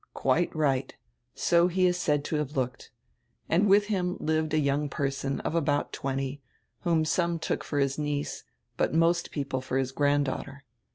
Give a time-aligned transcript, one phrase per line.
[0.15, 0.95] "Quite right.
[1.35, 2.89] So he is said to have looked.
[3.47, 6.41] And widi him lived a young person of about twenty,
[6.79, 8.43] whom some took for his niece,
[8.77, 10.63] but most people for his grand daughter.